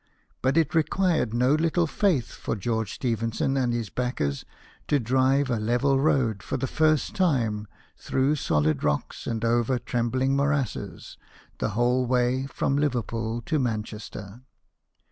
[0.41, 4.45] But it required no little faith for George Stephenson and his backers
[4.87, 10.35] to drive a level road, for the first time, through solid rocks and over trembling
[10.35, 11.17] morasses,
[11.59, 12.81] the whole way GEORGE STEPHENSON, ENGINE MAN.
[12.81, 14.41] 55 from Liverpool to Manchester.